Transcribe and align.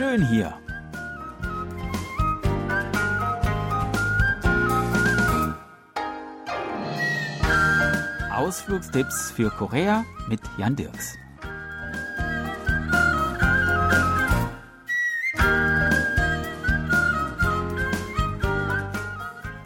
schön 0.00 0.26
hier. 0.26 0.58
Ausflugstipps 8.32 9.30
für 9.32 9.50
Korea 9.50 10.06
mit 10.26 10.40
Jan 10.56 10.74
Dirks. 10.74 11.18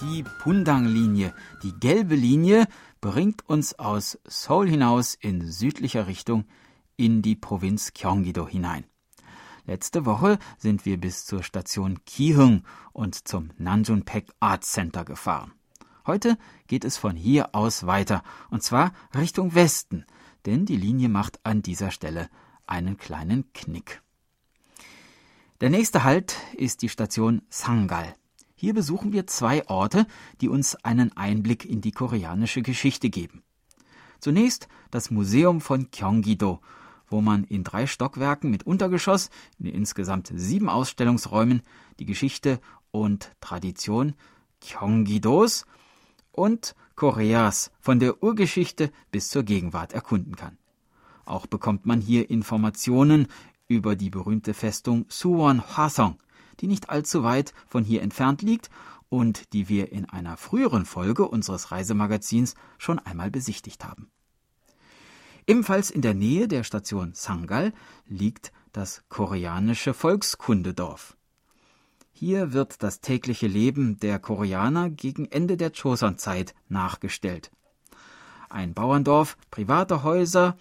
Die 0.00 0.24
Pundang-Linie, 0.42 1.34
die 1.62 1.74
gelbe 1.78 2.14
Linie, 2.14 2.64
bringt 3.02 3.46
uns 3.46 3.78
aus 3.78 4.18
Seoul 4.24 4.70
hinaus 4.70 5.14
in 5.14 5.42
südlicher 5.46 6.06
Richtung 6.06 6.46
in 6.96 7.20
die 7.20 7.36
Provinz 7.36 7.92
Gyeonggi-do 7.92 8.48
hinein. 8.48 8.86
Letzte 9.64 10.04
Woche 10.06 10.38
sind 10.58 10.84
wir 10.84 10.98
bis 10.98 11.24
zur 11.24 11.44
Station 11.44 12.04
Kihung 12.04 12.64
und 12.92 13.28
zum 13.28 13.50
Nanjunpek 13.58 14.28
Art 14.40 14.64
Center 14.64 15.04
gefahren. 15.04 15.52
Heute 16.04 16.36
geht 16.66 16.84
es 16.84 16.96
von 16.96 17.14
hier 17.14 17.54
aus 17.54 17.86
weiter, 17.86 18.24
und 18.50 18.64
zwar 18.64 18.92
Richtung 19.14 19.54
Westen, 19.54 20.04
denn 20.46 20.66
die 20.66 20.76
Linie 20.76 21.08
macht 21.08 21.38
an 21.44 21.62
dieser 21.62 21.92
Stelle 21.92 22.28
einen 22.66 22.96
kleinen 22.96 23.52
Knick. 23.52 24.02
Der 25.60 25.70
nächste 25.70 26.02
Halt 26.02 26.36
ist 26.54 26.82
die 26.82 26.88
Station 26.88 27.42
Sangal. 27.48 28.14
Hier 28.56 28.74
besuchen 28.74 29.12
wir 29.12 29.28
zwei 29.28 29.64
Orte, 29.68 30.06
die 30.40 30.48
uns 30.48 30.74
einen 30.84 31.16
Einblick 31.16 31.64
in 31.64 31.80
die 31.80 31.92
koreanische 31.92 32.62
Geschichte 32.62 33.10
geben. 33.10 33.44
Zunächst 34.18 34.66
das 34.90 35.12
Museum 35.12 35.60
von 35.60 35.88
Gyeonggi-do, 35.92 36.60
wo 37.12 37.20
man 37.20 37.44
in 37.44 37.62
drei 37.62 37.86
Stockwerken 37.86 38.50
mit 38.50 38.64
Untergeschoss 38.64 39.30
in 39.58 39.66
insgesamt 39.66 40.32
sieben 40.34 40.68
Ausstellungsräumen 40.68 41.62
die 42.00 42.06
Geschichte 42.06 42.60
und 42.90 43.30
Tradition 43.40 44.14
Gyeonggi-dos 44.60 45.66
und 46.32 46.74
Koreas 46.96 47.70
von 47.80 48.00
der 48.00 48.22
Urgeschichte 48.22 48.90
bis 49.10 49.28
zur 49.28 49.42
Gegenwart 49.42 49.92
erkunden 49.92 50.36
kann. 50.36 50.58
Auch 51.24 51.46
bekommt 51.46 51.86
man 51.86 52.00
hier 52.00 52.30
Informationen 52.30 53.28
über 53.68 53.96
die 53.96 54.10
berühmte 54.10 54.54
Festung 54.54 55.06
Suwon 55.08 55.62
Hwasong, 55.62 56.18
die 56.60 56.66
nicht 56.66 56.90
allzu 56.90 57.22
weit 57.22 57.54
von 57.66 57.84
hier 57.84 58.02
entfernt 58.02 58.42
liegt 58.42 58.70
und 59.08 59.52
die 59.52 59.68
wir 59.68 59.92
in 59.92 60.08
einer 60.08 60.36
früheren 60.36 60.84
Folge 60.84 61.28
unseres 61.28 61.70
Reisemagazins 61.70 62.54
schon 62.78 62.98
einmal 62.98 63.30
besichtigt 63.30 63.84
haben. 63.84 64.10
Ebenfalls 65.46 65.90
in 65.90 66.02
der 66.02 66.14
Nähe 66.14 66.48
der 66.48 66.64
Station 66.64 67.12
Sangal 67.14 67.72
liegt 68.06 68.52
das 68.72 69.02
koreanische 69.08 69.92
Volkskundedorf. 69.92 71.16
Hier 72.12 72.52
wird 72.52 72.82
das 72.82 73.00
tägliche 73.00 73.48
Leben 73.48 73.98
der 73.98 74.18
Koreaner 74.18 74.90
gegen 74.90 75.26
Ende 75.26 75.56
der 75.56 75.72
Joseon-Zeit 75.72 76.54
nachgestellt. 76.68 77.50
Ein 78.48 78.74
Bauerndorf, 78.74 79.36
private 79.50 80.04
Häuser, 80.04 80.56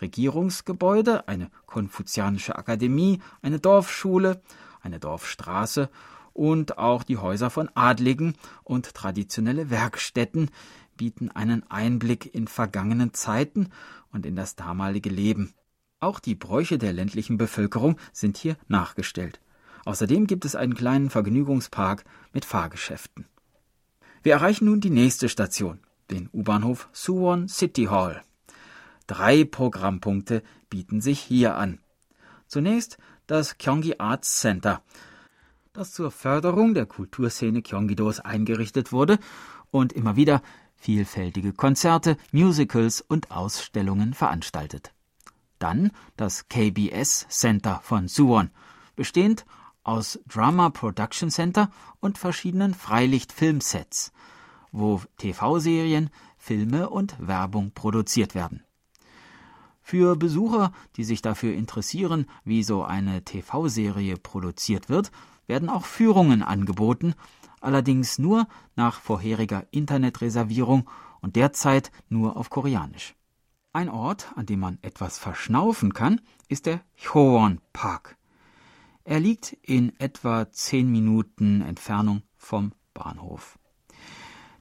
Regierungsgebäude, 0.00 1.28
eine 1.28 1.50
konfuzianische 1.66 2.56
Akademie, 2.56 3.20
eine 3.42 3.60
Dorfschule, 3.60 4.42
eine 4.80 4.98
Dorfstraße 4.98 5.88
und 6.32 6.78
auch 6.78 7.04
die 7.04 7.16
Häuser 7.18 7.48
von 7.48 7.70
Adligen 7.74 8.34
und 8.64 8.94
traditionelle 8.94 9.70
Werkstätten 9.70 10.50
bieten 10.96 11.30
einen 11.30 11.68
Einblick 11.70 12.34
in 12.34 12.48
vergangenen 12.48 13.14
Zeiten 13.14 13.70
und 14.12 14.26
in 14.26 14.36
das 14.36 14.56
damalige 14.56 15.10
Leben. 15.10 15.54
Auch 16.00 16.20
die 16.20 16.34
Bräuche 16.34 16.78
der 16.78 16.92
ländlichen 16.92 17.36
Bevölkerung 17.36 17.98
sind 18.12 18.36
hier 18.36 18.56
nachgestellt. 18.68 19.40
Außerdem 19.84 20.26
gibt 20.26 20.44
es 20.44 20.56
einen 20.56 20.74
kleinen 20.74 21.10
Vergnügungspark 21.10 22.04
mit 22.32 22.44
Fahrgeschäften. 22.44 23.26
Wir 24.22 24.34
erreichen 24.34 24.66
nun 24.66 24.80
die 24.80 24.90
nächste 24.90 25.28
Station, 25.28 25.80
den 26.10 26.28
U-Bahnhof 26.32 26.88
Suwon 26.92 27.48
City 27.48 27.84
Hall. 27.84 28.22
Drei 29.06 29.44
Programmpunkte 29.44 30.42
bieten 30.70 31.00
sich 31.00 31.20
hier 31.20 31.56
an. 31.56 31.78
Zunächst 32.46 32.98
das 33.26 33.58
Gyeonggi 33.58 33.96
Arts 33.98 34.40
Center, 34.40 34.82
das 35.74 35.92
zur 35.92 36.10
Förderung 36.10 36.72
der 36.74 36.86
Kulturszene 36.86 37.62
Gyeonggi-dos 37.62 38.20
eingerichtet 38.20 38.92
wurde 38.92 39.18
und 39.70 39.92
immer 39.92 40.16
wieder 40.16 40.40
vielfältige 40.84 41.54
Konzerte, 41.54 42.18
Musicals 42.30 43.00
und 43.00 43.30
Ausstellungen 43.30 44.12
veranstaltet. 44.12 44.92
Dann 45.58 45.92
das 46.18 46.48
KBS 46.50 47.26
Center 47.30 47.80
von 47.82 48.06
Suwon, 48.06 48.50
bestehend 48.94 49.46
aus 49.82 50.18
Drama 50.28 50.68
Production 50.68 51.30
Center 51.30 51.70
und 52.00 52.18
verschiedenen 52.18 52.74
Freilichtfilmsets, 52.74 54.12
wo 54.72 55.00
TV-Serien, 55.16 56.10
Filme 56.36 56.90
und 56.90 57.16
Werbung 57.18 57.72
produziert 57.72 58.34
werden. 58.34 58.62
Für 59.80 60.16
Besucher, 60.16 60.70
die 60.96 61.04
sich 61.04 61.22
dafür 61.22 61.54
interessieren, 61.54 62.26
wie 62.44 62.62
so 62.62 62.84
eine 62.84 63.24
TV-Serie 63.24 64.18
produziert 64.18 64.90
wird, 64.90 65.10
werden 65.46 65.70
auch 65.70 65.86
Führungen 65.86 66.42
angeboten, 66.42 67.14
allerdings 67.64 68.18
nur 68.18 68.46
nach 68.76 69.00
vorheriger 69.00 69.66
Internetreservierung 69.70 70.88
und 71.20 71.36
derzeit 71.36 71.90
nur 72.08 72.36
auf 72.36 72.50
Koreanisch. 72.50 73.14
Ein 73.72 73.88
Ort, 73.88 74.32
an 74.36 74.46
dem 74.46 74.60
man 74.60 74.78
etwas 74.82 75.18
verschnaufen 75.18 75.92
kann, 75.92 76.20
ist 76.48 76.66
der 76.66 76.80
Hyowon 76.94 77.60
Park. 77.72 78.16
Er 79.02 79.20
liegt 79.20 79.52
in 79.62 79.98
etwa 79.98 80.50
zehn 80.50 80.90
Minuten 80.90 81.60
Entfernung 81.60 82.22
vom 82.36 82.72
Bahnhof. 82.94 83.58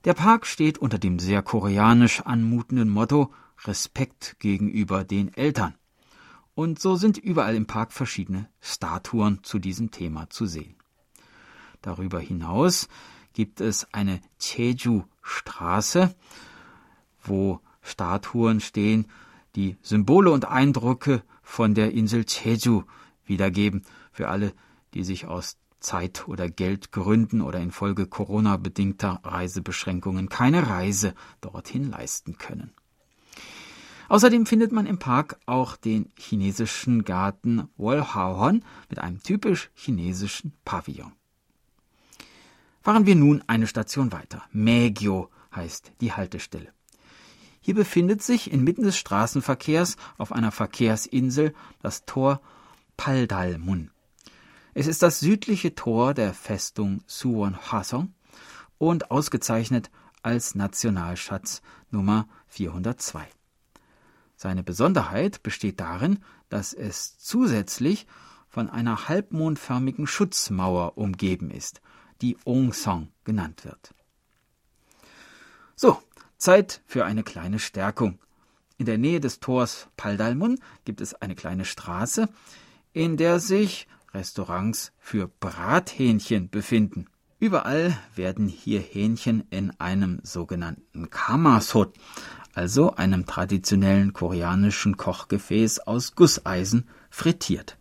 Der 0.03 0.13
Park 0.13 0.45
steht 0.45 0.79
unter 0.79 0.97
dem 0.97 1.19
sehr 1.19 1.41
koreanisch 1.41 2.21
anmutenden 2.21 2.89
Motto 2.89 3.31
Respekt 3.65 4.35
gegenüber 4.39 5.03
den 5.03 5.33
Eltern. 5.33 5.75
Und 6.55 6.79
so 6.79 6.95
sind 6.95 7.17
überall 7.17 7.55
im 7.55 7.67
Park 7.67 7.93
verschiedene 7.93 8.49
Statuen 8.59 9.43
zu 9.43 9.59
diesem 9.59 9.91
Thema 9.91 10.29
zu 10.29 10.45
sehen. 10.45 10.75
Darüber 11.83 12.19
hinaus 12.19 12.87
gibt 13.33 13.61
es 13.61 13.87
eine 13.93 14.21
Jeju-Straße, 14.39 16.15
wo 17.21 17.59
Statuen 17.81 18.61
stehen, 18.61 19.05
die 19.55 19.77
Symbole 19.81 20.31
und 20.31 20.45
Eindrücke 20.45 21.23
von 21.43 21.75
der 21.75 21.91
Insel 21.91 22.25
Jeju 22.27 22.83
wiedergeben 23.25 23.83
für 24.11 24.29
alle, 24.29 24.53
die 24.93 25.03
sich 25.03 25.27
aus 25.27 25.57
Zeit- 25.79 26.27
oder 26.27 26.49
Geldgründen 26.49 27.41
oder 27.41 27.59
infolge 27.59 28.07
Corona-bedingter 28.07 29.19
Reisebeschränkungen 29.23 30.29
keine 30.29 30.69
Reise 30.69 31.13
dorthin 31.41 31.89
leisten 31.89 32.37
können. 32.37 32.71
Außerdem 34.07 34.45
findet 34.45 34.71
man 34.71 34.85
im 34.85 34.99
Park 34.99 35.37
auch 35.45 35.75
den 35.75 36.09
chinesischen 36.17 37.03
Garten 37.03 37.67
Wolhaohon 37.75 38.63
mit 38.89 38.99
einem 38.99 39.21
typisch 39.21 39.69
chinesischen 39.73 40.53
Pavillon. 40.63 41.11
Fahren 42.83 43.05
wir 43.05 43.15
nun 43.15 43.41
eine 43.47 43.65
Station 43.65 44.11
weiter. 44.11 44.43
Megyo 44.51 45.29
heißt 45.55 45.93
die 46.01 46.11
Haltestelle. 46.11 46.73
Hier 47.61 47.75
befindet 47.75 48.21
sich 48.21 48.51
inmitten 48.51 48.83
des 48.83 48.97
Straßenverkehrs 48.97 49.95
auf 50.17 50.33
einer 50.33 50.51
Verkehrsinsel 50.51 51.53
das 51.81 52.03
Tor 52.05 52.41
Paldalmun. 52.97 53.89
Es 54.73 54.87
ist 54.87 55.01
das 55.01 55.21
südliche 55.21 55.75
Tor 55.75 56.13
der 56.13 56.33
Festung 56.33 57.03
Suwon 57.07 57.55
Hwasong 57.55 58.13
und 58.79 59.11
ausgezeichnet 59.11 59.89
als 60.21 60.53
Nationalschatz 60.53 61.61
Nummer 61.89 62.27
402. 62.47 63.25
Seine 64.35 64.61
Besonderheit 64.61 65.41
besteht 65.41 65.79
darin, 65.79 66.19
dass 66.49 66.73
es 66.73 67.17
zusätzlich 67.17 68.07
von 68.49 68.69
einer 68.69 69.07
halbmondförmigen 69.07 70.05
Schutzmauer 70.05 70.97
umgeben 70.97 71.49
ist, 71.49 71.81
die 72.23 72.37
Ongsong 72.45 73.09
genannt 73.25 73.65
wird. 73.65 73.93
So, 75.75 76.01
Zeit 76.37 76.81
für 76.85 77.05
eine 77.05 77.23
kleine 77.23 77.59
Stärkung. 77.59 78.17
In 78.77 78.85
der 78.85 78.97
Nähe 78.97 79.19
des 79.19 79.39
Tors 79.39 79.87
Paldalmun 79.97 80.59
gibt 80.85 81.01
es 81.01 81.13
eine 81.13 81.35
kleine 81.35 81.65
Straße, 81.65 82.29
in 82.93 83.17
der 83.17 83.39
sich 83.39 83.87
Restaurants 84.13 84.93
für 84.97 85.27
Brathähnchen 85.27 86.49
befinden. 86.49 87.07
Überall 87.39 87.97
werden 88.15 88.47
hier 88.47 88.79
Hähnchen 88.79 89.43
in 89.49 89.77
einem 89.79 90.21
sogenannten 90.23 91.09
Kamasot, 91.09 91.93
also 92.53 92.95
einem 92.95 93.25
traditionellen 93.25 94.13
koreanischen 94.13 94.95
Kochgefäß 94.95 95.79
aus 95.79 96.15
Gusseisen, 96.15 96.87
frittiert. 97.09 97.77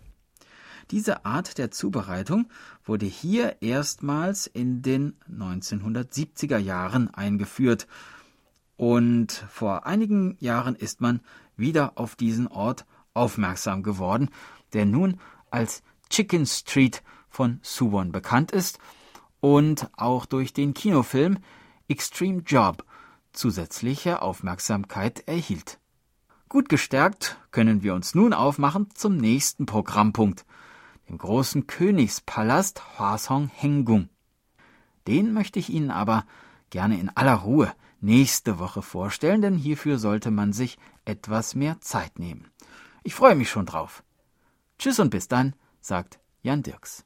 Diese 0.92 1.24
Art 1.24 1.56
der 1.56 1.70
Zubereitung 1.70 2.48
wurde 2.84 3.06
hier 3.06 3.62
erstmals 3.62 4.46
in 4.46 4.82
den 4.82 5.14
1970er 5.26 6.58
Jahren 6.58 7.08
eingeführt 7.12 7.86
und 8.76 9.32
vor 9.48 9.86
einigen 9.86 10.36
Jahren 10.38 10.74
ist 10.74 11.00
man 11.00 11.20
wieder 11.56 11.92
auf 11.94 12.14
diesen 12.14 12.46
Ort 12.46 12.84
aufmerksam 13.14 13.82
geworden, 13.82 14.28
der 14.74 14.84
nun 14.84 15.18
als 15.50 15.82
Chicken 16.10 16.44
Street 16.44 17.02
von 17.30 17.58
Suwon 17.62 18.12
bekannt 18.12 18.52
ist 18.52 18.78
und 19.40 19.88
auch 19.96 20.26
durch 20.26 20.52
den 20.52 20.74
Kinofilm 20.74 21.38
Extreme 21.88 22.42
Job 22.42 22.84
zusätzliche 23.32 24.20
Aufmerksamkeit 24.20 25.26
erhielt. 25.26 25.78
Gut 26.50 26.68
gestärkt 26.68 27.38
können 27.50 27.82
wir 27.82 27.94
uns 27.94 28.14
nun 28.14 28.34
aufmachen 28.34 28.88
zum 28.94 29.16
nächsten 29.16 29.64
Programmpunkt, 29.64 30.44
dem 31.12 31.18
großen 31.18 31.66
Königspalast 31.66 32.98
Hwasong 32.98 33.48
Hengung. 33.48 34.08
Den 35.06 35.34
möchte 35.34 35.58
ich 35.58 35.68
Ihnen 35.68 35.90
aber 35.90 36.24
gerne 36.70 36.98
in 36.98 37.10
aller 37.10 37.34
Ruhe 37.34 37.70
nächste 38.00 38.58
Woche 38.58 38.80
vorstellen, 38.80 39.42
denn 39.42 39.54
hierfür 39.54 39.98
sollte 39.98 40.30
man 40.30 40.54
sich 40.54 40.78
etwas 41.04 41.54
mehr 41.54 41.80
Zeit 41.82 42.18
nehmen. 42.18 42.50
Ich 43.02 43.14
freue 43.14 43.34
mich 43.34 43.50
schon 43.50 43.66
drauf. 43.66 44.02
Tschüss 44.78 45.00
und 45.00 45.10
bis 45.10 45.28
dann, 45.28 45.54
sagt 45.82 46.18
Jan 46.40 46.62
Dirks. 46.62 47.04